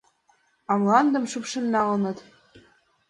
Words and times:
А 0.71 0.73
мландым 0.81 1.25
шупшын 1.31 1.65
налыныт. 1.73 2.17